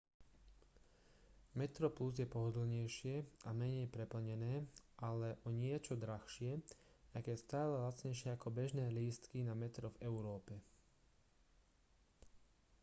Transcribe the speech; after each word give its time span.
metroplus 1.61 2.17
je 2.19 2.25
pohodlnejšie 2.35 3.13
a 3.45 3.53
menej 3.61 3.85
preplnené 3.95 4.55
ale 5.09 5.29
o 5.47 5.53
niečo 5.61 5.93
drahšie 6.03 6.51
aj 7.15 7.21
keď 7.27 7.35
stále 7.45 7.73
lacnejšie 7.85 8.29
ako 8.33 8.47
bežné 8.59 8.85
lístky 8.97 9.39
na 9.45 9.53
metro 9.63 9.87
v 9.93 10.01
európe 10.09 10.53